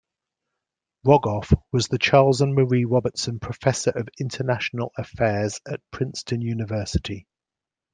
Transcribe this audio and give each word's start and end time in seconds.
Rogoff 1.05 1.53
was 1.71 1.87
the 1.89 1.99
Charles 1.99 2.41
and 2.41 2.55
Marie 2.55 2.85
Robertson 2.85 3.37
Professor 3.39 3.91
of 3.91 4.09
International 4.19 4.91
Affairs 4.97 5.61
at 5.67 5.79
Princeton 5.91 6.41
University. 6.41 7.27